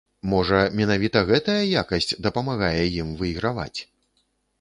[0.29, 3.79] Можа, менавіта гэтая якасць дапамагае ім выйграваць?